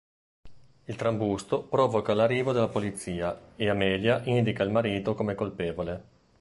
[0.85, 6.03] Il trambusto provoca l'arrivo della polizia, e Amelia indica il marito come colpevole.